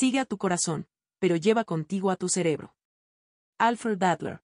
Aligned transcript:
Sigue 0.00 0.18
a 0.18 0.24
tu 0.24 0.38
corazón, 0.38 0.88
pero 1.18 1.36
lleva 1.36 1.64
contigo 1.64 2.10
a 2.10 2.16
tu 2.16 2.30
cerebro. 2.30 2.74
Alfred 3.58 4.02
Adler. 4.02 4.40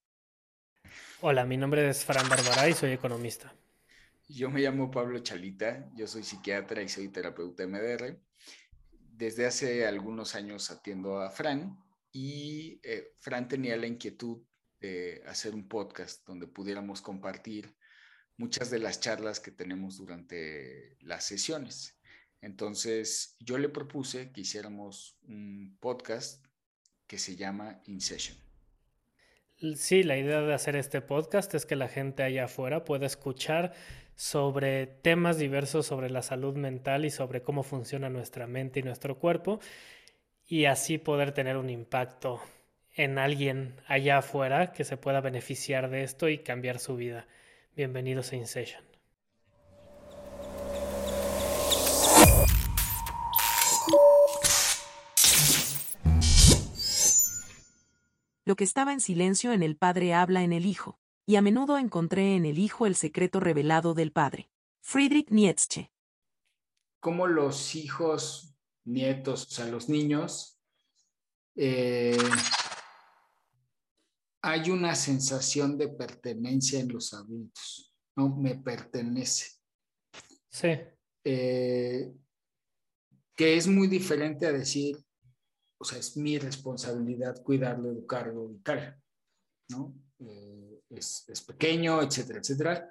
Hola, 1.22 1.46
mi 1.46 1.56
nombre 1.56 1.88
es 1.88 2.04
Fran 2.04 2.28
Barbará 2.28 2.68
y 2.68 2.74
soy 2.74 2.90
economista. 2.90 3.56
Yo 4.28 4.50
me 4.50 4.60
llamo 4.60 4.90
Pablo 4.90 5.18
Chalita, 5.20 5.90
yo 5.94 6.06
soy 6.06 6.24
psiquiatra 6.24 6.82
y 6.82 6.90
soy 6.90 7.08
terapeuta 7.08 7.66
MDR. 7.66 8.20
Desde 9.00 9.46
hace 9.46 9.86
algunos 9.86 10.34
años 10.34 10.70
atiendo 10.70 11.22
a 11.22 11.30
Fran 11.30 11.82
y 12.12 12.78
eh, 12.82 13.14
Fran 13.20 13.48
tenía 13.48 13.78
la 13.78 13.86
inquietud 13.86 14.42
de 14.78 15.22
hacer 15.26 15.54
un 15.54 15.68
podcast 15.68 16.22
donde 16.26 16.48
pudiéramos 16.48 17.00
compartir 17.00 17.74
muchas 18.36 18.70
de 18.70 18.78
las 18.78 19.00
charlas 19.00 19.40
que 19.40 19.52
tenemos 19.52 19.96
durante 19.96 20.98
las 21.00 21.24
sesiones. 21.24 21.95
Entonces, 22.40 23.36
yo 23.40 23.58
le 23.58 23.68
propuse 23.68 24.30
que 24.32 24.42
hiciéramos 24.42 25.18
un 25.28 25.76
podcast 25.80 26.44
que 27.06 27.18
se 27.18 27.36
llama 27.36 27.80
In 27.86 28.00
Session. 28.00 28.36
Sí, 29.76 30.02
la 30.02 30.18
idea 30.18 30.42
de 30.42 30.52
hacer 30.52 30.76
este 30.76 31.00
podcast 31.00 31.54
es 31.54 31.64
que 31.64 31.76
la 31.76 31.88
gente 31.88 32.22
allá 32.22 32.44
afuera 32.44 32.84
pueda 32.84 33.06
escuchar 33.06 33.72
sobre 34.14 34.86
temas 34.86 35.38
diversos 35.38 35.86
sobre 35.86 36.10
la 36.10 36.22
salud 36.22 36.56
mental 36.56 37.04
y 37.04 37.10
sobre 37.10 37.42
cómo 37.42 37.62
funciona 37.62 38.08
nuestra 38.08 38.46
mente 38.46 38.80
y 38.80 38.82
nuestro 38.82 39.18
cuerpo 39.18 39.60
y 40.46 40.64
así 40.66 40.98
poder 40.98 41.32
tener 41.32 41.56
un 41.56 41.70
impacto 41.70 42.40
en 42.94 43.18
alguien 43.18 43.80
allá 43.86 44.18
afuera 44.18 44.72
que 44.72 44.84
se 44.84 44.96
pueda 44.96 45.20
beneficiar 45.20 45.90
de 45.90 46.02
esto 46.02 46.28
y 46.28 46.38
cambiar 46.38 46.78
su 46.78 46.96
vida. 46.96 47.26
Bienvenidos 47.74 48.32
a 48.32 48.36
InSession. 48.36 48.85
Lo 58.46 58.54
que 58.54 58.62
estaba 58.62 58.92
en 58.92 59.00
silencio 59.00 59.52
en 59.52 59.64
el 59.64 59.76
Padre 59.76 60.14
habla 60.14 60.44
en 60.44 60.52
el 60.52 60.66
Hijo, 60.66 61.00
y 61.26 61.34
a 61.34 61.42
menudo 61.42 61.78
encontré 61.78 62.36
en 62.36 62.46
el 62.46 62.60
Hijo 62.60 62.86
el 62.86 62.94
secreto 62.94 63.40
revelado 63.40 63.92
del 63.92 64.12
Padre. 64.12 64.52
Friedrich 64.82 65.30
Nietzsche. 65.30 65.90
Como 67.00 67.26
los 67.26 67.74
hijos, 67.74 68.54
nietos, 68.84 69.48
o 69.48 69.50
sea, 69.50 69.66
los 69.66 69.88
niños, 69.88 70.60
eh, 71.56 72.16
hay 74.42 74.70
una 74.70 74.94
sensación 74.94 75.76
de 75.76 75.88
pertenencia 75.88 76.78
en 76.78 76.92
los 76.92 77.14
adultos, 77.14 77.96
¿no? 78.14 78.28
Me 78.36 78.54
pertenece. 78.54 79.56
Sí. 80.50 80.68
Eh, 81.24 82.14
que 83.34 83.56
es 83.56 83.66
muy 83.66 83.88
diferente 83.88 84.46
a 84.46 84.52
decir, 84.52 85.04
o 85.78 85.84
sea, 85.84 85.98
es 85.98 86.16
mi 86.16 86.38
responsabilidad 86.38 87.42
cuidarlo, 87.42 87.90
educarlo 87.90 88.50
y 88.50 88.58
tal, 88.58 89.00
¿no? 89.68 89.94
Eh, 90.18 90.80
es, 90.90 91.28
es, 91.28 91.42
pequeño, 91.42 92.02
etcétera, 92.02 92.38
etcétera. 92.38 92.90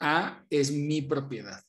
A 0.00 0.44
es 0.48 0.70
mi 0.70 1.02
propiedad. 1.02 1.62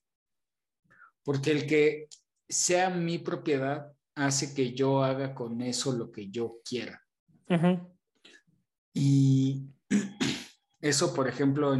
Porque 1.24 1.52
el 1.52 1.68
que 1.68 2.08
sea 2.48 2.90
mi 2.90 3.20
propiedad 3.20 3.92
hace 4.16 4.54
que 4.54 4.74
yo 4.74 5.04
haga 5.04 5.34
con 5.34 5.62
eso 5.62 5.92
lo 5.94 6.12
que 6.12 6.30
yo 6.30 6.60
quiera. 6.64 7.02
Y 8.94 9.66
eso, 10.82 11.14
por 11.14 11.28
ejemplo, 11.28 11.76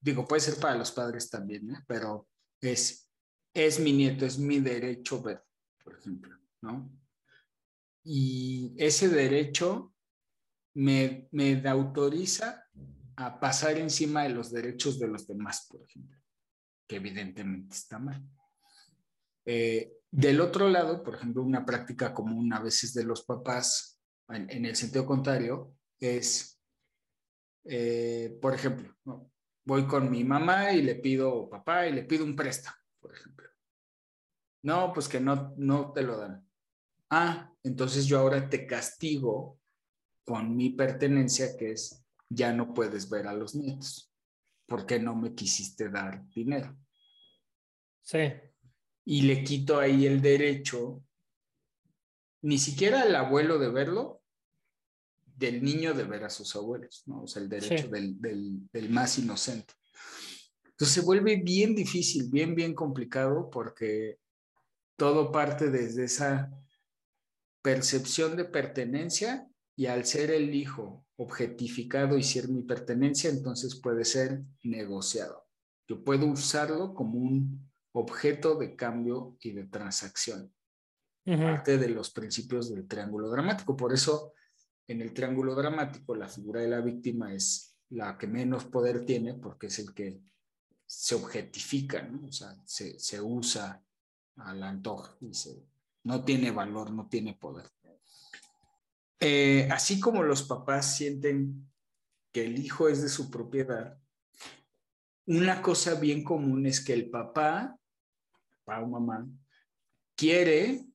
digo, 0.00 0.26
puede 0.26 0.40
ser 0.40 0.58
para 0.60 0.76
los 0.76 0.90
padres 0.92 1.30
también, 1.30 1.70
¿eh? 1.70 1.84
pero 1.86 2.28
es, 2.60 3.10
es 3.54 3.80
mi 3.80 3.92
nieto, 3.92 4.26
es 4.26 4.38
mi 4.38 4.58
derecho 4.58 5.22
ver, 5.22 5.42
por 5.82 5.98
ejemplo, 5.98 6.36
¿no? 6.60 6.90
Y 8.10 8.72
ese 8.78 9.10
derecho 9.10 9.92
me, 10.72 11.28
me 11.30 11.60
autoriza 11.68 12.64
a 13.16 13.38
pasar 13.38 13.76
encima 13.76 14.22
de 14.22 14.30
los 14.30 14.50
derechos 14.50 14.98
de 14.98 15.08
los 15.08 15.26
demás, 15.26 15.66
por 15.68 15.82
ejemplo, 15.82 16.18
que 16.88 16.96
evidentemente 16.96 17.76
está 17.76 17.98
mal. 17.98 18.26
Eh, 19.44 19.92
del 20.10 20.40
otro 20.40 20.70
lado, 20.70 21.02
por 21.02 21.16
ejemplo, 21.16 21.42
una 21.42 21.66
práctica 21.66 22.14
común 22.14 22.50
a 22.54 22.60
veces 22.60 22.94
de 22.94 23.04
los 23.04 23.26
papás, 23.26 24.00
en, 24.30 24.64
el 24.64 24.74
sentido 24.74 25.04
contrario, 25.04 25.74
es, 26.00 26.58
eh, 27.64 28.38
por 28.40 28.54
ejemplo, 28.54 28.96
voy 29.66 29.86
con 29.86 30.10
mi 30.10 30.24
mamá 30.24 30.72
y 30.72 30.80
le 30.80 30.94
pido, 30.94 31.50
papá, 31.50 31.86
y 31.86 31.92
le 31.92 32.04
pido 32.04 32.24
un 32.24 32.34
préstamo, 32.34 32.78
por 33.00 33.12
ejemplo. 33.12 33.50
No, 34.62 34.94
pues 34.94 35.08
que 35.08 35.20
no, 35.20 35.52
no 35.58 35.92
te 35.92 36.00
lo 36.00 36.16
dan 36.16 36.47
ah, 37.10 37.52
entonces 37.62 38.06
yo 38.06 38.18
ahora 38.18 38.48
te 38.48 38.66
castigo 38.66 39.58
con 40.24 40.56
mi 40.56 40.70
pertenencia 40.70 41.56
que 41.56 41.72
es, 41.72 42.04
ya 42.28 42.52
no 42.52 42.74
puedes 42.74 43.08
ver 43.08 43.26
a 43.26 43.32
los 43.32 43.54
nietos, 43.54 44.12
porque 44.66 44.98
no 44.98 45.16
me 45.16 45.34
quisiste 45.34 45.88
dar 45.88 46.28
dinero. 46.28 46.76
Sí. 48.02 48.32
Y 49.04 49.22
le 49.22 49.42
quito 49.42 49.78
ahí 49.78 50.06
el 50.06 50.20
derecho, 50.20 51.02
ni 52.42 52.58
siquiera 52.58 53.02
al 53.02 53.14
abuelo 53.14 53.58
de 53.58 53.70
verlo, 53.70 54.22
del 55.24 55.62
niño 55.62 55.94
de 55.94 56.04
ver 56.04 56.24
a 56.24 56.30
sus 56.30 56.54
abuelos, 56.56 57.04
¿no? 57.06 57.22
O 57.22 57.26
sea, 57.26 57.40
el 57.40 57.48
derecho 57.48 57.88
del, 57.88 58.18
del 58.20 58.90
más 58.90 59.18
inocente. 59.18 59.72
Entonces 60.64 60.94
se 60.94 61.00
vuelve 61.00 61.36
bien 61.36 61.74
difícil, 61.74 62.28
bien, 62.30 62.54
bien 62.54 62.74
complicado 62.74 63.48
porque 63.50 64.18
todo 64.96 65.32
parte 65.32 65.70
desde 65.70 66.04
esa 66.04 66.50
percepción 67.68 68.34
de 68.34 68.46
pertenencia 68.46 69.46
y 69.76 69.86
al 69.86 70.06
ser 70.06 70.30
el 70.30 70.54
hijo 70.54 71.04
objetificado 71.16 72.16
y 72.16 72.22
ser 72.22 72.48
mi 72.48 72.62
pertenencia, 72.62 73.28
entonces 73.28 73.78
puede 73.78 74.06
ser 74.06 74.42
negociado. 74.62 75.46
Yo 75.86 76.02
puedo 76.02 76.24
usarlo 76.24 76.94
como 76.94 77.18
un 77.18 77.70
objeto 77.92 78.54
de 78.54 78.74
cambio 78.74 79.36
y 79.42 79.52
de 79.52 79.64
transacción. 79.64 80.50
Parte 81.26 81.76
de 81.76 81.90
los 81.90 82.08
principios 82.08 82.70
del 82.70 82.88
triángulo 82.88 83.28
dramático. 83.28 83.76
Por 83.76 83.92
eso, 83.92 84.32
en 84.86 85.02
el 85.02 85.12
triángulo 85.12 85.54
dramático, 85.54 86.14
la 86.14 86.26
figura 86.26 86.62
de 86.62 86.68
la 86.68 86.80
víctima 86.80 87.34
es 87.34 87.76
la 87.90 88.16
que 88.16 88.26
menos 88.26 88.64
poder 88.64 89.04
tiene 89.04 89.34
porque 89.34 89.66
es 89.66 89.78
el 89.78 89.92
que 89.92 90.22
se 90.86 91.14
objetifica, 91.16 92.00
¿no? 92.00 92.28
o 92.28 92.32
sea, 92.32 92.56
se, 92.64 92.98
se 92.98 93.20
usa 93.20 93.84
al 94.36 94.62
antojo 94.62 95.18
y 95.20 95.34
se 95.34 95.68
no 96.04 96.24
tiene 96.24 96.50
valor, 96.50 96.90
no 96.92 97.08
tiene 97.08 97.34
poder. 97.34 97.70
Eh, 99.20 99.68
así 99.70 99.98
como 99.98 100.22
los 100.22 100.44
papás 100.44 100.96
sienten 100.96 101.68
que 102.32 102.44
el 102.44 102.58
hijo 102.58 102.88
es 102.88 103.02
de 103.02 103.08
su 103.08 103.30
propiedad, 103.30 103.98
una 105.26 105.60
cosa 105.60 105.94
bien 105.94 106.24
común 106.24 106.66
es 106.66 106.82
que 106.82 106.94
el 106.94 107.10
papá, 107.10 107.78
papá 108.64 108.82
o 108.82 108.88
mamá, 108.88 109.28
quiere, 110.16 110.86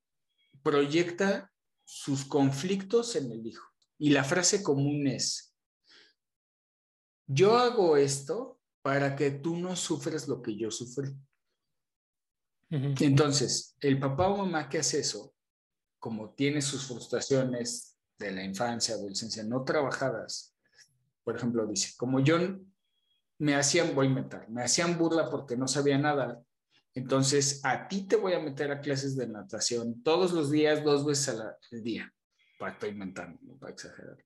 proyecta 0.64 1.52
sus 1.84 2.26
conflictos 2.26 3.16
en 3.16 3.32
el 3.32 3.46
hijo. 3.46 3.68
Y 4.00 4.10
la 4.10 4.24
frase 4.24 4.64
común 4.64 5.08
es, 5.08 5.56
yo 7.28 7.58
hago 7.58 7.98
esto 7.98 8.60
para 8.82 9.16
que 9.16 9.32
tú 9.32 9.58
no 9.58 9.76
sufres 9.76 10.28
lo 10.28 10.42
que 10.42 10.58
yo 10.58 10.72
sufrí. 10.72 11.14
Entonces, 12.76 13.76
el 13.82 14.00
papá 14.00 14.30
o 14.30 14.38
mamá 14.38 14.68
que 14.68 14.80
hace 14.80 15.00
eso, 15.00 15.36
como 16.00 16.34
tiene 16.34 16.60
sus 16.60 16.88
frustraciones 16.88 18.00
de 18.18 18.32
la 18.32 18.44
infancia, 18.44 18.96
adolescencia 18.96 19.44
no 19.44 19.64
trabajadas, 19.64 20.56
por 21.24 21.36
ejemplo, 21.36 21.68
dice, 21.68 21.94
como 21.98 22.20
yo 22.20 22.38
me 23.38 23.56
hacían, 23.56 23.94
voy 23.94 24.08
a 24.08 24.10
inventar, 24.10 24.50
me 24.50 24.64
hacían 24.64 24.98
burla 24.98 25.30
porque 25.30 25.56
no 25.56 25.68
sabía 25.68 26.00
nadar, 26.00 26.42
entonces 26.96 27.62
a 27.64 27.88
ti 27.88 28.08
te 28.08 28.16
voy 28.16 28.34
a 28.34 28.40
meter 28.40 28.72
a 28.72 28.82
clases 28.82 29.16
de 29.16 29.28
natación 29.28 30.02
todos 30.02 30.32
los 30.32 30.50
días, 30.50 30.84
dos 30.84 31.06
veces 31.06 31.30
al 31.30 31.84
día, 31.84 32.12
para 32.58 32.74
estoy 32.74 32.90
inventando, 32.90 33.40
para 33.60 33.74
exagerar. 33.74 34.18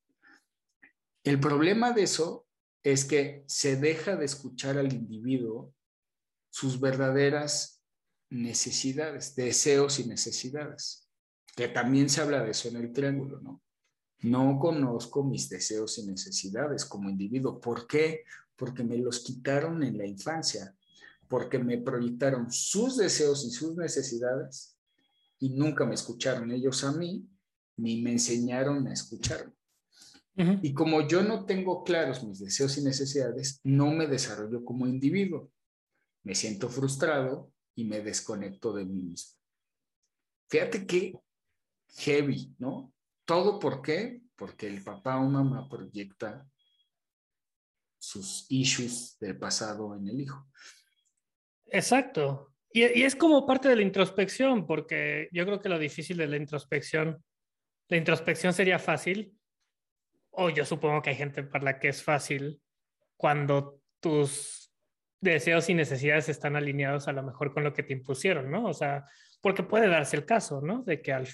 El 1.22 1.40
problema 1.42 1.92
de 1.92 2.04
eso 2.04 2.48
es 2.82 3.04
que 3.04 3.44
se 3.46 3.76
deja 3.76 4.16
de 4.16 4.24
escuchar 4.24 4.78
al 4.78 4.94
individuo 4.94 5.74
sus 6.50 6.80
verdaderas 6.80 7.77
necesidades, 8.30 9.36
deseos 9.36 10.00
y 10.00 10.08
necesidades, 10.08 11.08
que 11.56 11.68
también 11.68 12.10
se 12.10 12.22
habla 12.22 12.44
de 12.44 12.52
eso 12.52 12.68
en 12.70 12.78
el 12.78 12.92
triángulo, 12.92 13.40
¿no? 13.42 13.62
No 14.20 14.58
conozco 14.60 15.24
mis 15.24 15.48
deseos 15.50 15.98
y 16.00 16.08
necesidades 16.08 16.86
como 16.86 17.10
individuo. 17.10 17.60
¿Por 17.60 17.86
qué? 17.86 18.24
Porque 18.56 18.84
me 18.84 18.98
los 18.98 19.24
quitaron 19.24 19.84
en 19.84 19.98
la 19.98 20.08
infancia, 20.08 20.76
porque 21.28 21.60
me 21.60 21.78
proyectaron 21.78 22.52
sus 22.52 22.98
deseos 22.98 23.46
y 23.46 23.52
sus 23.52 23.76
necesidades 23.76 24.78
y 25.40 25.50
nunca 25.50 25.86
me 25.86 25.94
escucharon 25.94 26.52
ellos 26.52 26.84
a 26.84 26.94
mí, 26.94 27.28
ni 27.78 28.02
me 28.02 28.14
enseñaron 28.14 28.88
a 28.88 28.94
escucharme. 28.94 29.54
Y 30.62 30.74
como 30.74 31.08
yo 31.08 31.24
no 31.24 31.46
tengo 31.46 31.84
claros 31.84 32.24
mis 32.24 32.40
deseos 32.40 32.78
y 32.78 32.84
necesidades, 32.84 33.60
no 33.64 33.90
me 33.92 34.06
desarrollo 34.06 34.64
como 34.64 34.86
individuo. 34.86 35.52
Me 36.24 36.36
siento 36.36 36.70
frustrado, 36.70 37.52
y 37.78 37.86
me 37.86 38.02
desconecto 38.02 38.74
de 38.74 38.86
mí 38.86 39.04
mismo. 39.04 39.38
Fíjate 40.50 40.88
qué, 40.88 41.14
heavy, 42.00 42.56
¿no? 42.58 42.92
¿Todo 43.24 43.60
por 43.60 43.84
qué? 43.84 44.22
Porque 44.36 44.68
el 44.68 44.84
papá 44.84 45.18
o 45.18 45.30
mamá 45.30 45.70
proyecta 45.70 46.48
sus 48.00 48.48
issues 48.50 49.18
del 49.20 49.38
pasado 49.38 49.96
en 49.96 50.08
el 50.08 50.22
hijo. 50.22 50.50
Exacto. 51.68 52.54
Y, 52.74 52.82
y, 53.00 53.04
es 53.04 53.16
como 53.16 53.46
parte 53.46 53.70
de 53.70 53.76
la 53.76 53.84
introspección, 53.84 54.66
porque 54.66 55.30
yo 55.32 55.46
creo 55.46 55.62
que 55.62 55.70
lo 55.70 55.78
difícil 55.78 56.18
de 56.18 56.28
la 56.28 56.38
introspección, 56.38 57.24
la 57.90 57.98
introspección 57.98 58.54
sería 58.54 58.80
fácil, 58.80 59.38
o 60.32 60.50
yo 60.50 60.66
supongo 60.66 61.02
que 61.04 61.12
hay 61.12 61.16
gente 61.16 61.44
para 61.44 61.64
la 61.64 61.80
que 61.80 61.90
es 61.90 62.02
fácil, 62.02 62.60
cuando 63.18 63.82
tus 64.00 64.67
deseos 65.20 65.70
y 65.70 65.74
necesidades 65.74 66.30
están 66.30 66.56
alineados 66.56 67.08
a 67.08 67.14
lo 67.14 67.24
mejor 67.24 67.54
con 67.54 67.64
lo 67.64 67.74
que 67.74 67.84
te 67.84 67.94
impusieron, 67.94 68.52
¿no? 68.52 68.66
O 68.66 68.74
sea, 68.74 69.06
porque 69.42 69.64
puede 69.64 69.88
darse 69.88 70.16
el 70.16 70.26
caso, 70.26 70.62
¿no? 70.62 70.84
De 70.84 71.02
que 71.02 71.14
al 71.14 71.28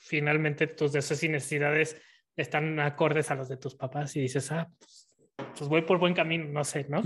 finalmente 0.00 0.66
tus 0.66 0.92
deseos 0.92 1.22
y 1.22 1.28
necesidades 1.28 2.00
están 2.36 2.78
acordes 2.80 3.30
a 3.30 3.34
los 3.34 3.48
de 3.48 3.56
tus 3.56 3.74
papás 3.74 4.16
y 4.16 4.20
dices, 4.20 4.50
ah, 4.52 4.68
pues, 4.78 5.08
pues 5.36 5.68
voy 5.68 5.82
por 5.82 5.98
buen 5.98 6.14
camino, 6.14 6.46
no 6.46 6.64
sé, 6.64 6.86
¿no? 6.88 7.02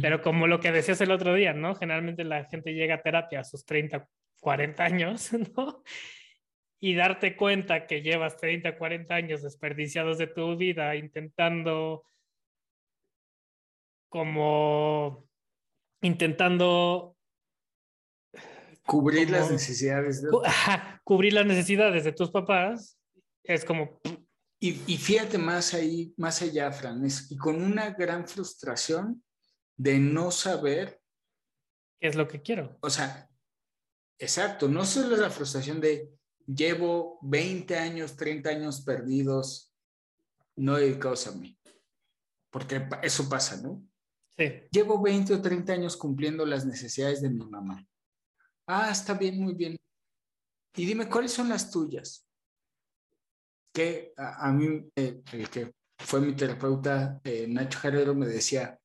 Pero 0.00 0.22
como 0.22 0.46
lo 0.46 0.60
que 0.60 0.72
decías 0.72 1.00
el 1.00 1.10
otro 1.10 1.34
día, 1.34 1.52
¿no? 1.52 1.74
Generalmente 1.74 2.24
la 2.24 2.44
gente 2.44 2.72
llega 2.72 2.96
a 2.96 3.02
terapia 3.02 3.40
a 3.40 3.44
sus 3.44 3.64
30, 3.64 4.06
40 4.40 4.84
años, 4.84 5.30
¿no? 5.56 5.82
Y 6.80 6.94
darte 6.94 7.36
cuenta 7.36 7.86
que 7.86 8.00
llevas 8.00 8.36
30, 8.36 8.78
40 8.78 9.14
años 9.14 9.42
desperdiciados 9.42 10.16
de 10.16 10.28
tu 10.28 10.56
vida 10.56 10.96
intentando 10.96 12.04
como 14.08 15.29
intentando 16.00 17.16
cubrir 18.86 19.30
las 19.30 19.50
necesidades 19.50 20.22
de... 20.22 20.30
cubrir 21.04 21.32
las 21.32 21.46
necesidades 21.46 22.04
de 22.04 22.12
tus 22.12 22.30
papás 22.30 22.98
es 23.44 23.64
como 23.64 24.00
y, 24.62 24.82
y, 24.86 24.98
fíjate 24.98 25.38
más 25.38 25.72
ahí 25.72 26.12
más 26.18 26.42
allá 26.42 26.70
Fran 26.70 27.04
es, 27.04 27.30
y 27.30 27.36
con 27.36 27.62
una 27.62 27.90
gran 27.90 28.28
frustración 28.28 29.22
de 29.76 29.98
no 29.98 30.30
saber 30.30 31.00
qué 31.98 32.08
es 32.08 32.14
lo 32.14 32.28
que 32.28 32.42
quiero. 32.42 32.76
O 32.82 32.90
sea 32.90 33.28
exacto 34.18 34.68
no 34.68 34.84
solo 34.84 35.14
es 35.14 35.20
la 35.20 35.30
frustración 35.30 35.80
de 35.80 36.10
llevo 36.46 37.18
20 37.22 37.76
años 37.78 38.16
30 38.16 38.50
años 38.50 38.82
perdidos 38.82 39.72
no 40.56 40.76
dedicados 40.76 41.26
a 41.26 41.32
mí 41.32 41.58
porque 42.50 42.86
eso 43.02 43.28
pasa 43.28 43.56
no 43.62 43.89
Llevo 44.70 45.02
20 45.02 45.34
o 45.34 45.42
30 45.42 45.72
años 45.72 45.96
cumpliendo 45.96 46.46
las 46.46 46.64
necesidades 46.64 47.20
de 47.20 47.28
mi 47.28 47.44
mamá. 47.44 47.86
Ah, 48.66 48.90
está 48.90 49.14
bien, 49.14 49.38
muy 49.38 49.54
bien. 49.54 49.76
Y 50.76 50.86
dime, 50.86 51.08
¿cuáles 51.08 51.32
son 51.32 51.48
las 51.48 51.70
tuyas? 51.70 52.26
Que 53.72 54.12
a, 54.16 54.50
mí, 54.52 54.90
eh, 54.96 55.22
el 55.32 55.50
que 55.50 55.74
fue 55.98 56.20
mi 56.20 56.34
terapeuta, 56.34 57.20
eh, 57.24 57.46
Nacho 57.48 57.78
Jarero, 57.80 58.14
me 58.14 58.26
decía, 58.26 58.78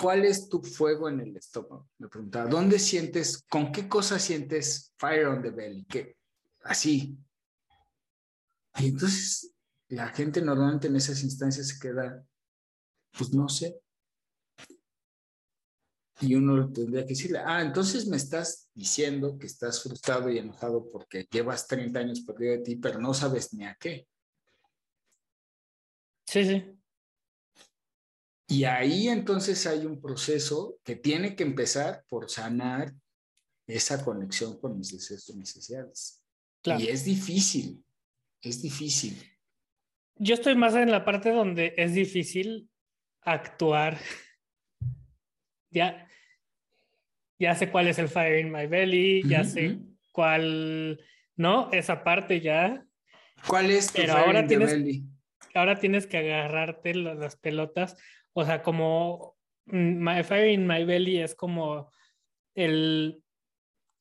¿cuál 0.00 0.24
es 0.24 0.48
tu 0.48 0.62
fuego 0.62 1.08
en 1.08 1.20
el 1.20 1.36
estómago? 1.36 1.88
Me 1.98 2.08
preguntaba, 2.08 2.50
¿dónde 2.50 2.78
sientes, 2.78 3.42
con 3.48 3.72
qué 3.72 3.88
cosa 3.88 4.18
sientes 4.18 4.92
fire 4.98 5.26
on 5.26 5.42
the 5.42 5.50
belly? 5.50 5.84
¿Qué? 5.86 6.16
Así. 6.64 7.16
Y 8.78 8.88
entonces 8.88 9.54
la 9.88 10.08
gente 10.08 10.42
normalmente 10.42 10.88
en 10.88 10.96
esas 10.96 11.22
instancias 11.22 11.68
se 11.68 11.78
queda, 11.78 12.24
pues 13.16 13.32
no 13.32 13.48
sé, 13.48 13.81
y 16.20 16.34
uno 16.34 16.70
tendría 16.72 17.02
que 17.02 17.10
decirle, 17.10 17.40
ah, 17.44 17.62
entonces 17.62 18.06
me 18.06 18.16
estás 18.16 18.70
diciendo 18.74 19.38
que 19.38 19.46
estás 19.46 19.82
frustrado 19.82 20.30
y 20.30 20.38
enojado 20.38 20.88
porque 20.88 21.26
llevas 21.30 21.66
30 21.66 21.98
años 21.98 22.20
perdido 22.20 22.52
de 22.52 22.58
ti, 22.58 22.76
pero 22.76 23.00
no 23.00 23.14
sabes 23.14 23.52
ni 23.54 23.64
a 23.64 23.76
qué. 23.80 24.06
Sí, 26.26 26.44
sí. 26.44 26.78
Y 28.48 28.64
ahí 28.64 29.08
entonces 29.08 29.66
hay 29.66 29.86
un 29.86 30.00
proceso 30.00 30.78
que 30.84 30.96
tiene 30.96 31.34
que 31.34 31.42
empezar 31.42 32.04
por 32.08 32.30
sanar 32.30 32.94
esa 33.66 34.04
conexión 34.04 34.58
con 34.60 34.76
mis 34.76 34.92
deseos 34.92 35.28
y 35.30 35.36
necesidades. 35.36 36.22
Y 36.64 36.88
es 36.88 37.04
difícil, 37.04 37.84
es 38.40 38.60
difícil. 38.60 39.16
Yo 40.16 40.34
estoy 40.34 40.54
más 40.54 40.74
en 40.74 40.90
la 40.90 41.04
parte 41.04 41.30
donde 41.30 41.74
es 41.76 41.94
difícil 41.94 42.70
actuar 43.22 43.98
ya, 45.72 46.06
ya 47.38 47.54
sé 47.54 47.70
cuál 47.70 47.88
es 47.88 47.98
el 47.98 48.08
fire 48.08 48.38
in 48.38 48.52
my 48.52 48.66
belly, 48.66 49.22
ya 49.26 49.44
sé 49.44 49.78
cuál, 50.12 51.00
¿no? 51.36 51.70
Esa 51.72 52.04
parte 52.04 52.40
ya. 52.40 52.84
¿Cuál 53.46 53.70
es 53.70 53.88
tu 53.88 53.94
Pero 54.02 54.14
fire 54.14 54.26
ahora 54.26 54.40
in 54.40 54.46
tienes, 54.46 54.72
belly? 54.72 55.04
Ahora 55.54 55.78
tienes 55.78 56.06
que 56.06 56.18
agarrarte 56.18 56.94
las 56.94 57.36
pelotas, 57.36 57.96
o 58.32 58.44
sea, 58.44 58.62
como 58.62 59.36
mm, 59.66 60.02
my 60.02 60.22
fire 60.22 60.48
in 60.48 60.66
my 60.66 60.84
belly 60.84 61.18
es 61.18 61.34
como 61.34 61.90
el, 62.54 63.22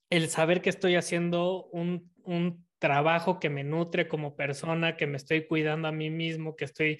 el 0.10 0.30
saber 0.30 0.62
que 0.62 0.70
estoy 0.70 0.96
haciendo 0.96 1.66
un, 1.72 2.12
un 2.24 2.66
trabajo 2.80 3.40
que 3.40 3.50
me 3.50 3.64
nutre 3.64 4.08
como 4.08 4.36
persona, 4.36 4.98
que 4.98 5.08
me 5.08 5.18
estoy 5.18 5.46
cuidando 5.46 5.88
a 5.88 5.92
mí 5.92 6.10
mismo, 6.10 6.56
que 6.56 6.66
estoy 6.66 7.00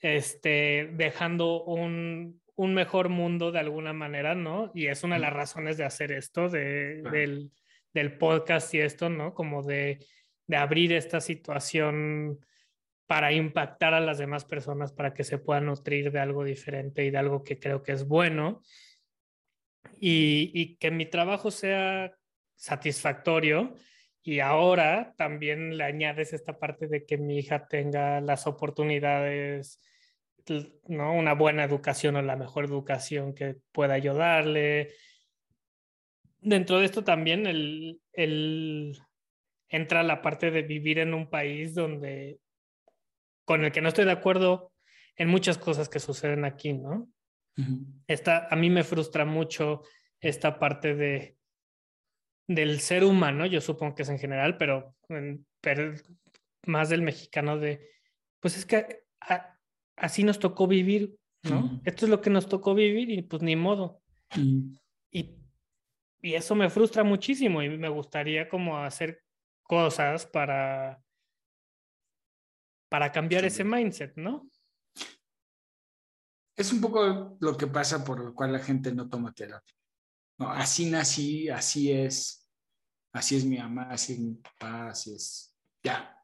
este, 0.00 0.90
dejando 0.94 1.64
un, 1.64 2.40
un 2.58 2.74
mejor 2.74 3.08
mundo 3.08 3.52
de 3.52 3.60
alguna 3.60 3.92
manera, 3.92 4.34
¿no? 4.34 4.72
Y 4.74 4.88
es 4.88 5.04
una 5.04 5.14
de 5.14 5.20
las 5.20 5.32
razones 5.32 5.76
de 5.76 5.84
hacer 5.84 6.10
esto, 6.10 6.48
de, 6.48 7.02
del, 7.02 7.52
del, 7.94 8.18
podcast 8.18 8.74
y 8.74 8.80
esto, 8.80 9.08
¿no? 9.08 9.32
Como 9.32 9.62
de, 9.62 10.04
de, 10.48 10.56
abrir 10.56 10.92
esta 10.92 11.20
situación 11.20 12.40
para 13.06 13.30
impactar 13.32 13.94
a 13.94 14.00
las 14.00 14.18
demás 14.18 14.44
personas, 14.44 14.92
para 14.92 15.14
que 15.14 15.22
se 15.22 15.38
puedan 15.38 15.66
nutrir 15.66 16.10
de 16.10 16.18
algo 16.18 16.42
diferente 16.42 17.04
y 17.04 17.10
de 17.10 17.18
algo 17.18 17.44
que 17.44 17.60
creo 17.60 17.84
que 17.84 17.92
es 17.92 18.08
bueno. 18.08 18.60
Y, 20.00 20.50
y 20.52 20.78
que 20.78 20.90
mi 20.90 21.06
trabajo 21.06 21.52
sea 21.52 22.12
satisfactorio. 22.56 23.72
Y 24.20 24.40
ahora 24.40 25.14
también 25.16 25.76
le 25.76 25.84
añades 25.84 26.32
esta 26.32 26.58
parte 26.58 26.88
de 26.88 27.06
que 27.06 27.18
mi 27.18 27.38
hija 27.38 27.68
tenga 27.68 28.20
las 28.20 28.48
oportunidades 28.48 29.80
¿no? 30.86 31.14
Una 31.14 31.34
buena 31.34 31.64
educación 31.64 32.16
o 32.16 32.22
la 32.22 32.36
mejor 32.36 32.64
educación 32.64 33.34
que 33.34 33.56
pueda 33.72 33.94
ayudarle. 33.94 34.92
Dentro 36.40 36.78
de 36.78 36.86
esto 36.86 37.04
también 37.04 37.46
el, 37.46 38.00
el, 38.12 38.98
entra 39.68 40.02
la 40.02 40.22
parte 40.22 40.50
de 40.50 40.62
vivir 40.62 40.98
en 40.98 41.14
un 41.14 41.28
país 41.28 41.74
donde 41.74 42.38
con 43.44 43.64
el 43.64 43.72
que 43.72 43.80
no 43.80 43.88
estoy 43.88 44.04
de 44.04 44.12
acuerdo 44.12 44.72
en 45.16 45.28
muchas 45.28 45.58
cosas 45.58 45.88
que 45.88 46.00
suceden 46.00 46.44
aquí, 46.44 46.74
¿no? 46.74 47.08
esta, 48.06 48.46
a 48.48 48.54
mí 48.54 48.70
me 48.70 48.84
frustra 48.84 49.24
mucho 49.24 49.82
esta 50.20 50.60
parte 50.60 50.94
de 50.94 51.38
del 52.48 52.80
ser 52.80 53.04
humano, 53.04 53.44
yo 53.44 53.60
supongo 53.60 53.94
que 53.94 54.02
es 54.02 54.08
en 54.08 54.18
general, 54.18 54.56
pero, 54.56 54.96
pero 55.60 55.92
más 56.64 56.88
del 56.88 57.02
mexicano 57.02 57.58
de, 57.58 57.90
pues 58.40 58.56
es 58.56 58.64
que 58.64 59.04
así 60.00 60.22
nos 60.22 60.38
tocó 60.38 60.66
vivir, 60.66 61.18
¿no? 61.42 61.80
Esto 61.84 62.06
es 62.06 62.10
lo 62.10 62.20
que 62.20 62.30
nos 62.30 62.48
tocó 62.48 62.74
vivir 62.74 63.10
y 63.10 63.22
pues 63.22 63.42
ni 63.42 63.56
modo. 63.56 64.00
y, 65.10 65.34
y, 66.20 66.34
eso 66.34 66.54
me 66.54 66.70
frustra 66.70 67.04
muchísimo 67.04 67.62
y 67.62 67.68
me 67.68 67.88
gustaría 67.88 68.48
como 68.48 68.78
hacer 68.78 69.22
cosas 69.62 70.26
para, 70.26 71.02
para 72.88 73.12
cambiar 73.12 73.44
ese 73.44 73.64
mindset, 73.64 74.16
¿no? 74.16 74.48
Es 76.56 76.72
un 76.72 76.80
poco 76.80 77.36
lo 77.38 77.56
que 77.56 77.68
pasa 77.68 78.04
por 78.04 78.18
lo 78.18 78.34
cual 78.34 78.52
la 78.52 78.58
gente 78.58 78.92
no 78.92 79.08
toma 79.08 79.32
terapia. 79.32 79.74
No, 80.38 80.50
así 80.50 80.90
nací, 80.90 81.48
así 81.48 81.92
es, 81.92 82.48
así 83.12 83.36
es 83.36 83.44
mi 83.44 83.58
mamá, 83.58 83.88
así 83.90 84.14
es 84.14 84.18
mi 84.18 84.34
papá, 84.34 84.88
así 84.88 85.14
es. 85.14 85.54
Ya. 85.84 86.16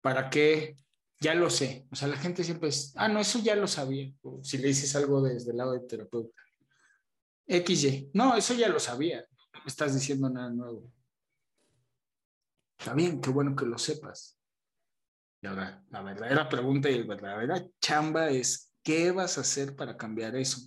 ¿Para 0.00 0.30
qué 0.30 0.76
ya 1.20 1.34
lo 1.34 1.50
sé. 1.50 1.86
O 1.90 1.96
sea, 1.96 2.08
la 2.08 2.16
gente 2.16 2.44
siempre 2.44 2.68
es, 2.68 2.92
ah, 2.96 3.08
no, 3.08 3.20
eso 3.20 3.38
ya 3.38 3.56
lo 3.56 3.66
sabía. 3.66 4.12
si 4.42 4.58
le 4.58 4.68
dices 4.68 4.94
algo 4.96 5.22
desde 5.22 5.50
el 5.50 5.56
lado 5.56 5.72
de 5.72 5.80
terapeuta. 5.80 6.42
XY, 7.46 8.10
no, 8.14 8.36
eso 8.36 8.54
ya 8.54 8.68
lo 8.68 8.80
sabía. 8.80 9.24
No 9.52 9.62
estás 9.66 9.94
diciendo 9.94 10.28
nada 10.28 10.50
nuevo. 10.50 10.90
Está 12.78 12.94
bien, 12.94 13.20
qué 13.20 13.30
bueno 13.30 13.56
que 13.56 13.64
lo 13.64 13.78
sepas. 13.78 14.38
Y 15.40 15.46
ahora, 15.46 15.84
la 15.90 16.02
verdadera 16.02 16.48
pregunta 16.48 16.90
y 16.90 16.98
la 16.98 17.06
verdadera 17.06 17.64
chamba 17.80 18.30
es, 18.30 18.72
¿qué 18.82 19.10
vas 19.12 19.38
a 19.38 19.42
hacer 19.42 19.74
para 19.76 19.96
cambiar 19.96 20.36
eso? 20.36 20.60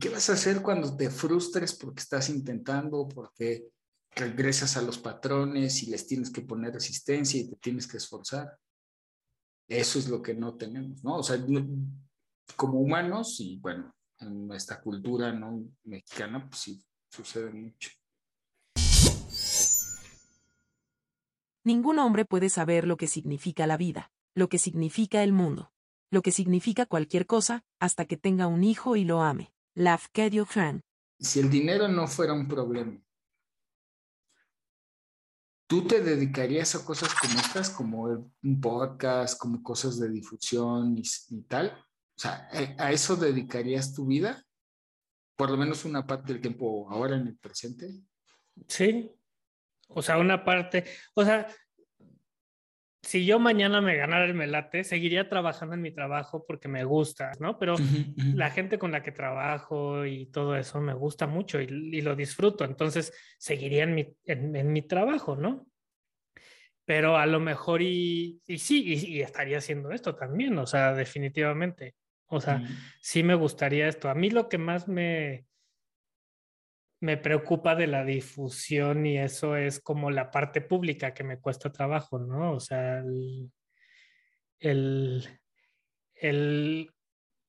¿Qué 0.00 0.08
vas 0.08 0.30
a 0.30 0.34
hacer 0.34 0.62
cuando 0.62 0.96
te 0.96 1.10
frustres 1.10 1.74
porque 1.74 2.00
estás 2.00 2.28
intentando, 2.28 3.08
porque 3.08 3.66
regresas 4.14 4.76
a 4.76 4.82
los 4.82 4.98
patrones 4.98 5.82
y 5.82 5.90
les 5.90 6.06
tienes 6.06 6.30
que 6.30 6.42
poner 6.42 6.72
resistencia 6.72 7.40
y 7.40 7.50
te 7.50 7.56
tienes 7.56 7.86
que 7.86 7.98
esforzar? 7.98 8.58
Eso 9.68 9.98
es 9.98 10.08
lo 10.08 10.22
que 10.22 10.34
no 10.34 10.54
tenemos, 10.54 11.02
¿no? 11.02 11.16
O 11.16 11.22
sea, 11.22 11.38
como 12.56 12.80
humanos 12.80 13.40
y 13.40 13.58
bueno, 13.58 13.94
en 14.20 14.46
nuestra 14.46 14.80
cultura 14.80 15.32
no 15.32 15.64
mexicana, 15.84 16.46
pues 16.48 16.60
sí, 16.60 16.84
sucede 17.08 17.50
mucho. 17.50 17.90
Ningún 21.64 21.98
hombre 21.98 22.26
puede 22.26 22.50
saber 22.50 22.86
lo 22.86 22.98
que 22.98 23.06
significa 23.06 23.66
la 23.66 23.78
vida, 23.78 24.12
lo 24.34 24.48
que 24.48 24.58
significa 24.58 25.22
el 25.22 25.32
mundo, 25.32 25.72
lo 26.10 26.20
que 26.20 26.30
significa 26.30 26.84
cualquier 26.84 27.26
cosa, 27.26 27.64
hasta 27.80 28.04
que 28.04 28.18
tenga 28.18 28.46
un 28.46 28.64
hijo 28.64 28.96
y 28.96 29.04
lo 29.04 29.22
ame. 29.22 29.54
Lafcadio 29.74 30.44
Fran. 30.44 30.82
Si 31.18 31.40
el 31.40 31.48
dinero 31.48 31.88
no 31.88 32.06
fuera 32.06 32.34
un 32.34 32.48
problema, 32.48 33.00
¿tú 35.74 35.84
te 35.88 36.00
dedicarías 36.00 36.76
a 36.76 36.84
cosas 36.84 37.12
como 37.20 37.34
estas, 37.34 37.68
como 37.68 38.02
un 38.44 38.60
podcast, 38.60 39.36
como 39.36 39.60
cosas 39.60 39.98
de 39.98 40.08
difusión 40.08 40.96
y, 40.96 41.02
y 41.30 41.42
tal? 41.42 41.76
O 42.16 42.20
sea, 42.20 42.48
¿a 42.78 42.92
eso 42.92 43.16
dedicarías 43.16 43.92
tu 43.92 44.06
vida? 44.06 44.40
Por 45.34 45.50
lo 45.50 45.56
menos 45.56 45.84
una 45.84 46.06
parte 46.06 46.32
del 46.32 46.40
tiempo 46.40 46.88
ahora 46.88 47.16
en 47.16 47.26
el 47.26 47.36
presente. 47.36 47.92
Sí. 48.68 49.10
O 49.88 50.00
sea, 50.00 50.18
una 50.18 50.44
parte, 50.44 50.84
o 51.12 51.24
sea, 51.24 51.48
si 53.04 53.26
yo 53.26 53.38
mañana 53.38 53.80
me 53.80 53.96
ganara 53.96 54.24
el 54.24 54.34
melate, 54.34 54.84
seguiría 54.84 55.28
trabajando 55.28 55.74
en 55.74 55.82
mi 55.82 55.92
trabajo 55.92 56.44
porque 56.46 56.68
me 56.68 56.84
gusta, 56.84 57.32
¿no? 57.38 57.58
Pero 57.58 57.76
la 58.34 58.50
gente 58.50 58.78
con 58.78 58.92
la 58.92 59.02
que 59.02 59.12
trabajo 59.12 60.04
y 60.06 60.26
todo 60.26 60.56
eso 60.56 60.80
me 60.80 60.94
gusta 60.94 61.26
mucho 61.26 61.60
y, 61.60 62.00
lo 62.00 62.16
disfruto, 62.16 62.64
entonces 62.64 63.12
seguiría 63.38 63.84
en 63.84 63.94
mi, 63.94 64.16
en, 64.26 64.72
mi, 64.72 64.82
trabajo, 64.82 65.36
¿no? 65.36 65.66
Pero 66.84 67.16
a 67.16 67.26
lo 67.26 67.40
mejor 67.40 67.82
y, 67.82 68.40
y 68.46 68.58
sí, 68.58 68.82
y, 68.84 69.20
estaría 69.20 69.58
haciendo 69.58 69.90
esto 69.90 70.14
también, 70.14 70.58
o 70.58 70.66
sea, 70.66 70.92
definitivamente. 70.94 71.94
O 72.26 72.40
sea, 72.40 72.62
sí 73.00 73.22
me 73.22 73.34
gustaría 73.34 73.86
esto. 73.86 74.08
A 74.08 74.14
mí 74.14 74.30
lo 74.30 74.48
que 74.48 74.58
más 74.58 74.88
me, 74.88 75.44
me 77.04 77.18
preocupa 77.18 77.74
de 77.74 77.86
la 77.86 78.02
difusión 78.02 79.04
y 79.04 79.18
eso 79.18 79.56
es 79.56 79.78
como 79.78 80.10
la 80.10 80.30
parte 80.30 80.62
pública 80.62 81.12
que 81.12 81.22
me 81.22 81.38
cuesta 81.38 81.70
trabajo, 81.70 82.18
¿no? 82.18 82.52
O 82.52 82.60
sea, 82.60 83.00
el, 84.58 85.28
el, 86.14 86.90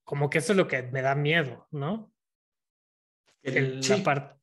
como 0.04 0.28
que 0.28 0.38
eso 0.38 0.52
es 0.52 0.58
lo 0.58 0.68
que 0.68 0.82
me 0.82 1.00
da 1.00 1.14
miedo, 1.14 1.66
¿no? 1.70 2.12
El, 3.42 3.80
la 3.80 4.02
parte... 4.04 4.36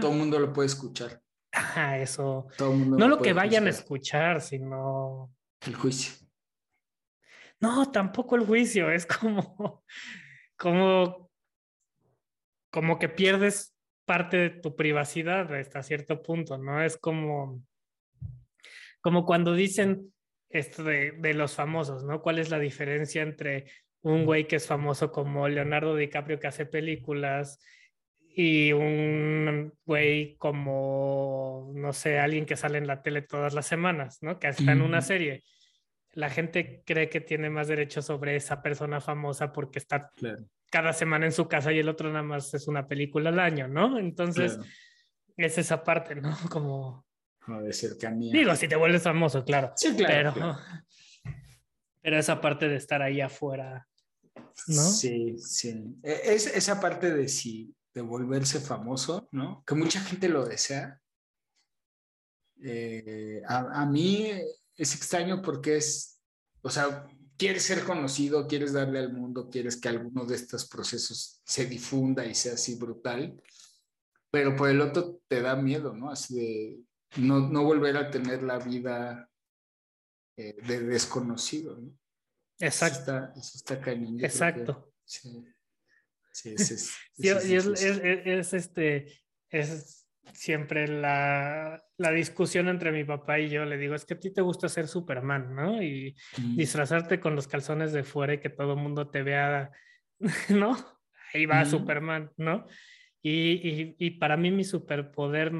Todo 0.00 0.12
el 0.12 0.18
mundo 0.18 0.38
lo 0.38 0.52
puede 0.52 0.66
escuchar. 0.66 1.20
Ajá, 1.50 1.98
eso. 1.98 2.46
no 2.60 3.08
lo, 3.08 3.18
que 3.18 3.32
vayan 3.32 3.66
a 3.66 3.70
escuchar, 3.70 4.40
sino... 4.40 5.34
El 5.62 5.74
juicio. 5.74 6.12
No, 7.58 7.90
tampoco 7.90 8.36
el 8.36 8.46
juicio, 8.46 8.88
es 8.88 9.04
como, 9.04 9.82
como, 10.56 11.28
como 12.70 13.00
que 13.00 13.08
pierdes 13.08 13.74
parte 14.08 14.36
de 14.38 14.50
tu 14.50 14.74
privacidad 14.74 15.54
hasta 15.54 15.82
cierto 15.82 16.22
punto, 16.22 16.56
¿no? 16.56 16.82
Es 16.82 16.96
como, 16.96 17.62
como 19.02 19.26
cuando 19.26 19.54
dicen 19.54 20.14
esto 20.48 20.82
de, 20.82 21.12
de 21.12 21.34
los 21.34 21.54
famosos, 21.54 22.04
¿no? 22.04 22.22
¿Cuál 22.22 22.38
es 22.38 22.48
la 22.50 22.58
diferencia 22.58 23.20
entre 23.20 23.66
un 24.00 24.24
güey 24.24 24.48
que 24.48 24.56
es 24.56 24.66
famoso 24.66 25.12
como 25.12 25.46
Leonardo 25.46 25.94
DiCaprio 25.94 26.40
que 26.40 26.46
hace 26.46 26.64
películas 26.64 27.60
y 28.34 28.72
un 28.72 29.74
güey 29.84 30.36
como, 30.36 31.70
no 31.74 31.92
sé, 31.92 32.18
alguien 32.18 32.46
que 32.46 32.56
sale 32.56 32.78
en 32.78 32.86
la 32.86 33.02
tele 33.02 33.20
todas 33.20 33.52
las 33.52 33.66
semanas, 33.66 34.18
¿no? 34.22 34.38
Que 34.38 34.48
está 34.48 34.72
en 34.72 34.80
una 34.80 35.02
serie. 35.02 35.42
La 36.12 36.30
gente 36.30 36.82
cree 36.86 37.10
que 37.10 37.20
tiene 37.20 37.50
más 37.50 37.68
derecho 37.68 38.00
sobre 38.00 38.36
esa 38.36 38.62
persona 38.62 39.00
famosa 39.02 39.52
porque 39.52 39.80
está 39.80 40.12
cada 40.70 40.92
semana 40.92 41.26
en 41.26 41.32
su 41.32 41.48
casa 41.48 41.72
y 41.72 41.78
el 41.78 41.88
otro 41.88 42.08
nada 42.08 42.22
más 42.22 42.52
es 42.54 42.68
una 42.68 42.86
película 42.86 43.30
al 43.30 43.38
año, 43.38 43.68
¿no? 43.68 43.98
Entonces, 43.98 44.58
es 45.36 45.58
esa 45.58 45.82
parte, 45.82 46.14
¿no? 46.14 46.30
Como... 46.50 47.06
Como 47.40 47.62
de 47.62 47.72
cercanía. 47.72 48.32
Digo, 48.32 48.54
si 48.56 48.68
te 48.68 48.76
vuelves 48.76 49.02
famoso, 49.02 49.42
claro. 49.44 49.72
Sí, 49.76 49.96
claro. 49.96 50.32
Pero, 50.34 50.58
pero 52.02 52.18
esa 52.18 52.40
parte 52.40 52.68
de 52.68 52.76
estar 52.76 53.00
ahí 53.00 53.22
afuera, 53.22 53.88
¿no? 54.66 54.82
Sí, 54.82 55.38
sí. 55.38 55.96
E, 56.02 56.34
es, 56.34 56.46
esa 56.46 56.78
parte 56.78 57.10
de 57.14 57.26
si 57.26 57.74
de 57.94 58.02
volverse 58.02 58.60
famoso, 58.60 59.28
¿no? 59.32 59.64
Que 59.66 59.74
mucha 59.74 60.00
gente 60.00 60.28
lo 60.28 60.44
desea. 60.44 61.00
Eh, 62.62 63.40
a, 63.46 63.82
a 63.82 63.86
mí 63.86 64.30
es 64.76 64.94
extraño 64.94 65.40
porque 65.40 65.76
es, 65.78 66.20
o 66.60 66.68
sea, 66.68 67.06
quieres 67.38 67.62
ser 67.62 67.84
conocido, 67.84 68.46
quieres 68.46 68.72
darle 68.72 68.98
al 68.98 69.12
mundo, 69.12 69.48
quieres 69.48 69.80
que 69.80 69.88
alguno 69.88 70.26
de 70.26 70.34
estos 70.34 70.68
procesos 70.68 71.40
se 71.44 71.66
difunda 71.66 72.26
y 72.26 72.34
sea 72.34 72.54
así 72.54 72.74
brutal, 72.74 73.40
pero 74.30 74.54
por 74.56 74.68
el 74.68 74.80
otro 74.80 75.22
te 75.28 75.40
da 75.40 75.56
miedo, 75.56 75.94
¿no? 75.94 76.10
Así 76.10 76.34
de 76.34 76.80
no, 77.22 77.48
no 77.48 77.64
volver 77.64 77.96
a 77.96 78.10
tener 78.10 78.42
la 78.42 78.58
vida 78.58 79.30
eh, 80.36 80.56
de 80.66 80.80
desconocido, 80.80 81.76
¿no? 81.78 81.96
Exacto. 82.58 83.16
Eso 83.36 83.52
está, 83.56 83.80
cañón. 83.80 84.22
Exacto. 84.22 84.92
sí. 85.04 85.44
Sí, 86.30 86.50
es, 86.50 86.70
es, 86.70 87.80
es, 87.82 88.52
este, 88.52 89.24
es 89.50 90.07
siempre 90.32 90.88
la, 90.88 91.82
la, 91.96 92.10
discusión 92.12 92.68
entre 92.68 92.92
mi 92.92 93.04
papá 93.04 93.38
y 93.38 93.48
yo. 93.48 93.64
Le 93.64 93.76
digo, 93.76 93.94
es 93.94 94.04
que 94.04 94.14
a 94.14 94.20
ti 94.20 94.32
te 94.32 94.40
gusta 94.40 94.68
ser 94.68 94.88
Superman, 94.88 95.54
¿no? 95.54 95.82
Y 95.82 96.14
disfrazarte 96.54 97.20
con 97.20 97.34
los 97.34 97.48
calzones 97.48 97.92
de 97.92 98.04
fuera 98.04 98.34
y 98.34 98.40
que 98.40 98.50
todo 98.50 98.74
el 98.74 98.80
mundo 98.80 99.08
te 99.08 99.22
vea, 99.22 99.70
¿no? 100.48 100.76
Ahí 101.32 101.46
va 101.46 101.64
Superman, 101.64 102.30
¿no? 102.36 102.66
Y, 103.20 103.52
y, 103.68 103.96
y, 103.98 104.10
para 104.12 104.36
mí 104.36 104.50
mi 104.50 104.64
superpoder 104.64 105.52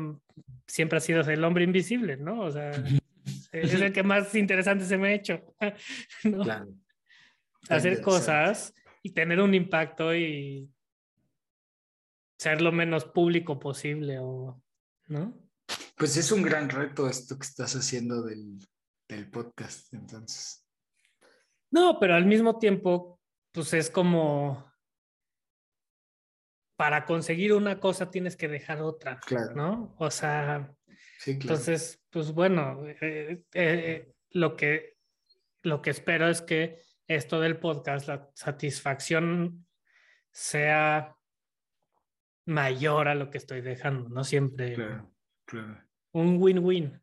siempre 0.66 0.98
ha 0.98 1.00
sido 1.00 1.20
el 1.22 1.44
hombre 1.44 1.64
invisible, 1.64 2.16
¿no? 2.16 2.40
O 2.40 2.50
sea, 2.50 2.70
es 3.52 3.74
el 3.74 3.92
que 3.92 4.02
más 4.02 4.34
interesante 4.34 4.84
se 4.84 4.96
me 4.96 5.08
ha 5.08 5.14
hecho, 5.14 5.42
¿no? 6.24 6.44
Claro. 6.44 6.68
Hacer 7.68 8.00
cosas 8.00 8.72
y 9.02 9.10
tener 9.10 9.40
un 9.40 9.54
impacto 9.54 10.14
y 10.14 10.70
ser 12.38 12.60
lo 12.60 12.72
menos 12.72 13.04
público 13.04 13.58
posible 13.58 14.18
o, 14.20 14.62
¿no? 15.08 15.36
Pues 15.96 16.16
es 16.16 16.30
un 16.30 16.42
gran 16.42 16.70
reto 16.70 17.08
esto 17.08 17.36
que 17.36 17.46
estás 17.46 17.74
haciendo 17.74 18.22
del, 18.22 18.58
del 19.08 19.28
podcast, 19.28 19.92
entonces. 19.92 20.64
No, 21.70 21.98
pero 21.98 22.14
al 22.14 22.24
mismo 22.24 22.58
tiempo, 22.58 23.20
pues 23.52 23.74
es 23.74 23.90
como 23.90 24.72
para 26.76 27.04
conseguir 27.04 27.52
una 27.52 27.80
cosa 27.80 28.08
tienes 28.08 28.36
que 28.36 28.46
dejar 28.46 28.80
otra, 28.82 29.18
claro. 29.18 29.54
¿no? 29.56 29.94
O 29.98 30.10
sea, 30.10 30.72
sí, 31.18 31.36
claro. 31.36 31.56
entonces, 31.56 32.00
pues 32.08 32.32
bueno, 32.32 32.86
eh, 32.86 32.96
eh, 33.02 33.42
eh, 33.52 34.12
lo, 34.30 34.54
que, 34.54 34.96
lo 35.64 35.82
que 35.82 35.90
espero 35.90 36.28
es 36.28 36.40
que 36.40 36.80
esto 37.08 37.40
del 37.40 37.58
podcast, 37.58 38.06
la 38.06 38.30
satisfacción 38.34 39.66
sea 40.30 41.17
mayor 42.48 43.08
a 43.08 43.14
lo 43.14 43.30
que 43.30 43.38
estoy 43.38 43.60
dejando, 43.60 44.08
no 44.08 44.24
siempre. 44.24 44.74
Claro, 44.74 45.14
claro. 45.44 45.84
Un 46.12 46.42
win-win, 46.42 47.00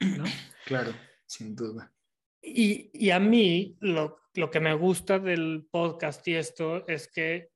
¿no? 0.00 0.24
Claro, 0.66 0.92
sin 1.26 1.54
duda. 1.54 1.94
Y, 2.42 2.90
y 2.92 3.10
a 3.10 3.20
mí 3.20 3.76
lo, 3.80 4.18
lo, 4.34 4.50
que 4.50 4.58
me 4.58 4.74
gusta 4.74 5.20
del 5.20 5.68
podcast 5.70 6.26
y 6.26 6.34
esto 6.34 6.84
es 6.88 7.06
que 7.06 7.52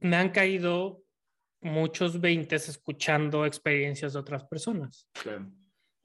me 0.00 0.16
han 0.16 0.30
caído 0.30 1.04
muchos 1.60 2.18
veintes 2.18 2.70
escuchando 2.70 3.44
experiencias 3.44 4.14
de 4.14 4.18
otras 4.18 4.44
personas. 4.44 5.06
Claro. 5.12 5.52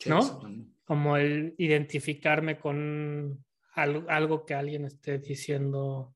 ¿No? 0.07 0.41
Como 0.83 1.15
el 1.15 1.55
identificarme 1.57 2.59
con 2.59 3.45
algo, 3.75 4.09
algo 4.09 4.45
que 4.45 4.55
alguien 4.55 4.83
esté 4.83 5.19
diciendo 5.19 6.13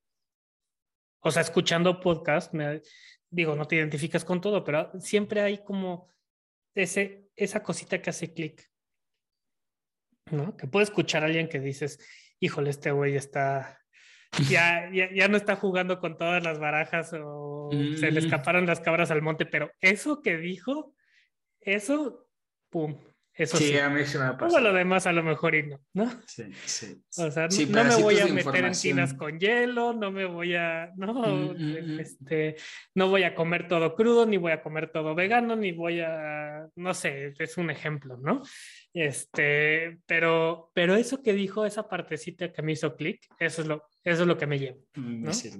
o 1.25 1.31
sea, 1.31 1.41
escuchando 1.41 1.99
podcast, 1.99 2.53
me, 2.53 2.83
digo, 3.31 3.55
no 3.55 3.65
te 3.65 3.77
identificas 3.77 4.23
con 4.23 4.41
todo, 4.41 4.63
pero 4.63 4.91
siempre 4.99 5.41
hay 5.41 5.63
como 5.63 6.07
ese, 6.75 7.31
esa 7.35 7.63
cosita 7.63 7.99
que 7.99 8.11
hace 8.11 8.31
clic, 8.31 8.71
¿no? 10.31 10.55
Que 10.55 10.67
puede 10.67 10.83
escuchar 10.83 11.23
a 11.23 11.25
alguien 11.25 11.49
que 11.49 11.59
dices, 11.59 11.97
híjole, 12.39 12.69
este 12.69 12.91
güey 12.91 13.15
está, 13.15 13.81
ya, 14.47 14.87
ya, 14.93 15.11
ya, 15.11 15.27
no 15.27 15.35
está 15.35 15.55
jugando 15.55 15.99
con 15.99 16.15
todas 16.15 16.43
las 16.43 16.59
barajas 16.59 17.11
o 17.19 17.69
se 17.71 18.11
le 18.11 18.21
mm. 18.21 18.25
escaparon 18.25 18.67
las 18.67 18.79
cabras 18.79 19.09
al 19.09 19.23
monte, 19.23 19.47
pero 19.47 19.71
eso 19.81 20.21
que 20.21 20.37
dijo, 20.37 20.93
eso, 21.59 22.29
pum, 22.69 23.03
eso 23.37 23.57
sí, 23.57 23.77
a 23.77 23.89
mí 23.89 24.05
se 24.05 24.17
me 24.17 24.25
ha 24.25 24.37
pasado. 24.37 24.63
lo 24.63 24.73
demás 24.73 25.05
a 25.07 25.11
lo 25.11 25.21
mejor 25.21 25.55
y 25.55 25.63
no, 25.63 25.81
¿no? 25.93 26.09
Sí, 26.25 26.43
sí. 26.65 27.03
O 27.17 27.29
sea, 27.29 27.49
no, 27.49 27.83
me 27.83 27.95
voy 28.01 28.19
a 28.19 28.27
meter 28.27 28.63
en 28.63 28.71
tinas 28.71 29.13
con 29.13 29.37
hielo, 29.37 29.91
no 29.91 30.09
me 30.09 30.23
voy 30.23 30.55
a, 30.55 30.91
no, 30.95 31.13
mm, 31.13 31.51
mm, 31.51 31.95
mm. 31.95 31.99
este, 31.99 32.55
no 32.93 33.09
voy 33.09 33.23
a 33.23 33.35
comer 33.35 33.67
todo 33.67 33.93
crudo, 33.93 34.25
ni 34.25 34.37
voy 34.37 34.53
a 34.53 34.63
comer 34.63 34.89
todo 34.89 35.13
vegano, 35.15 35.57
ni 35.57 35.73
voy 35.73 35.99
a, 35.99 36.65
no 36.75 36.93
sé, 36.93 37.33
es 37.37 37.57
un 37.57 37.69
ejemplo, 37.69 38.15
¿no? 38.17 38.41
Este, 38.93 39.99
pero, 40.05 40.71
pero 40.73 40.95
eso 40.95 41.21
que 41.21 41.33
dijo, 41.33 41.65
esa 41.65 41.89
partecita 41.89 42.53
que 42.53 42.61
me 42.61 42.71
hizo 42.71 42.95
clic, 42.95 43.27
eso 43.37 43.63
es 43.63 43.67
lo, 43.67 43.83
eso 44.01 44.21
es 44.21 44.27
lo 44.27 44.37
que 44.37 44.47
me 44.47 44.59
lleva, 44.59 44.77
¿no? 44.95 45.33
Sí. 45.33 45.51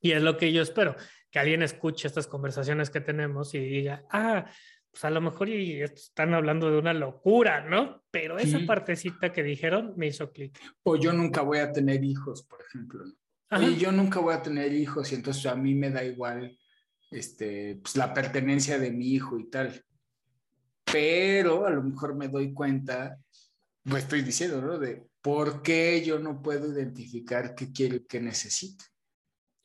Y 0.00 0.10
es 0.10 0.22
lo 0.22 0.36
que 0.36 0.52
yo 0.52 0.62
espero, 0.62 0.96
que 1.30 1.38
alguien 1.38 1.62
escuche 1.62 2.08
estas 2.08 2.26
conversaciones 2.26 2.90
que 2.90 3.00
tenemos 3.00 3.54
y 3.54 3.60
diga, 3.60 4.04
ah, 4.10 4.50
pues 4.96 5.04
a 5.04 5.10
lo 5.10 5.20
mejor 5.20 5.50
y 5.50 5.82
están 5.82 6.32
hablando 6.32 6.70
de 6.70 6.78
una 6.78 6.94
locura, 6.94 7.68
¿no? 7.68 8.02
Pero 8.10 8.38
esa 8.38 8.60
partecita 8.66 9.30
que 9.30 9.42
dijeron 9.42 9.92
me 9.94 10.06
hizo 10.06 10.32
clic. 10.32 10.58
O 10.84 10.96
yo 10.96 11.12
nunca 11.12 11.42
voy 11.42 11.58
a 11.58 11.70
tener 11.70 12.02
hijos, 12.02 12.44
por 12.44 12.62
ejemplo. 12.62 13.04
Y 13.60 13.76
yo 13.76 13.92
nunca 13.92 14.20
voy 14.20 14.32
a 14.32 14.40
tener 14.40 14.72
hijos 14.72 15.12
y 15.12 15.16
entonces 15.16 15.44
a 15.44 15.54
mí 15.54 15.74
me 15.74 15.90
da 15.90 16.02
igual 16.02 16.58
este, 17.10 17.78
pues, 17.82 17.94
la 17.96 18.14
pertenencia 18.14 18.78
de 18.78 18.90
mi 18.90 19.08
hijo 19.08 19.38
y 19.38 19.50
tal. 19.50 19.84
Pero 20.90 21.66
a 21.66 21.70
lo 21.70 21.82
mejor 21.82 22.14
me 22.14 22.28
doy 22.28 22.54
cuenta, 22.54 23.18
pues 23.84 24.04
estoy 24.04 24.22
diciendo, 24.22 24.62
¿no? 24.62 24.78
De 24.78 25.06
por 25.20 25.60
qué 25.60 26.02
yo 26.06 26.18
no 26.18 26.40
puedo 26.40 26.72
identificar 26.72 27.54
qué 27.54 27.70
quiero 27.70 27.96
y 27.96 28.06
qué 28.06 28.18
necesito. 28.18 28.86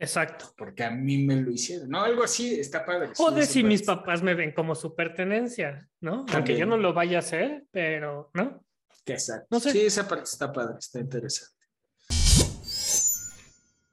Exacto. 0.02 0.52
Porque 0.58 0.84
a 0.84 0.90
mí 0.90 1.20
me 1.20 1.36
lo 1.36 1.52
hicieron. 1.52 1.88
No, 1.88 2.02
algo 2.02 2.24
así 2.24 2.60
está 2.60 2.84
padre. 2.84 3.12
O 3.20 3.30
de 3.30 3.46
si 3.46 3.64
mis 3.64 3.84
papás 3.84 4.24
me 4.24 4.34
ven 4.34 4.52
como 4.52 4.74
su 4.74 4.96
pertenencia, 4.96 5.88
¿no? 6.00 6.26
Aunque 6.34 6.58
yo 6.58 6.66
no 6.66 6.76
lo 6.76 6.92
vaya 6.92 7.18
a 7.18 7.20
hacer, 7.20 7.66
pero, 7.70 8.32
¿no? 8.34 8.66
Exacto. 9.06 9.46
No 9.52 9.60
Sí, 9.60 9.80
esa 9.82 10.08
parte 10.08 10.24
está 10.24 10.52
padre, 10.52 10.80
está 10.80 11.00
interesante. 11.00 11.56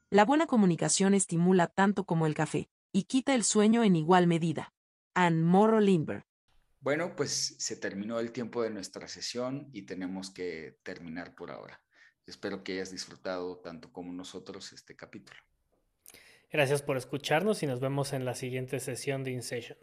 La 0.08 0.24
buena 0.24 0.46
comunicación 0.46 1.12
estimula 1.12 1.66
tanto 1.66 2.04
como 2.04 2.26
el 2.26 2.34
café 2.34 2.70
y 2.90 3.02
quita 3.02 3.34
el 3.34 3.44
sueño 3.44 3.84
en 3.84 3.94
igual 3.94 4.26
medida. 4.26 4.72
Anne 5.12 5.42
Morrow 5.42 5.80
Lindbergh. 5.80 6.24
Bueno, 6.80 7.14
pues 7.16 7.54
se 7.58 7.76
terminó 7.76 8.18
el 8.18 8.32
tiempo 8.32 8.62
de 8.62 8.70
nuestra 8.70 9.08
sesión 9.08 9.68
y 9.74 9.82
tenemos 9.82 10.30
que 10.30 10.78
terminar 10.82 11.34
por 11.34 11.50
ahora. 11.50 11.82
Espero 12.24 12.64
que 12.64 12.72
hayas 12.72 12.90
disfrutado 12.90 13.58
tanto 13.58 13.92
como 13.92 14.10
nosotros 14.14 14.72
este 14.72 14.96
capítulo. 14.96 15.38
Gracias 16.50 16.80
por 16.82 16.96
escucharnos 16.96 17.62
y 17.62 17.66
nos 17.66 17.80
vemos 17.80 18.14
en 18.14 18.24
la 18.24 18.34
siguiente 18.34 18.80
sesión 18.80 19.22
de 19.22 19.32
InSession. 19.32 19.78